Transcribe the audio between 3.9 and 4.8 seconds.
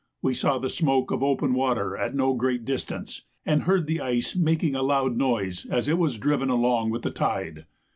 ice making